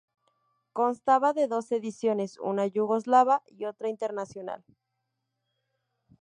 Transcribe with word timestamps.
Constaba 0.73 1.31
de 1.33 1.47
dos 1.47 1.71
ediciones: 1.71 2.39
una 2.39 2.65
yugoslava 2.65 3.43
y 3.45 3.65
otra 3.65 3.87
internacional. 3.87 4.65